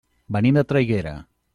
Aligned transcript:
Venim 0.37 0.57
de 0.61 0.65
Traiguera. 0.73 1.15